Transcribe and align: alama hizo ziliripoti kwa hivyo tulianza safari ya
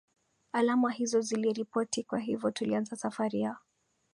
alama 0.51 0.91
hizo 0.91 1.21
ziliripoti 1.21 2.03
kwa 2.03 2.19
hivyo 2.19 2.51
tulianza 2.51 2.95
safari 2.95 3.41
ya 3.41 3.57